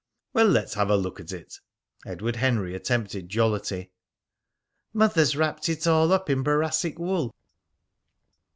[0.33, 1.59] "Well, let's have a look at it."
[2.07, 3.91] Edward Henry attempted jollity.
[4.93, 7.35] "Mother's wrapped it all up in boracic wool."